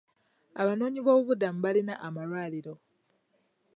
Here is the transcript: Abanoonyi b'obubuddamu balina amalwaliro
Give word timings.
Abanoonyi 0.61 0.99
b'obubuddamu 1.05 1.59
balina 1.65 1.93
amalwaliro 2.07 2.73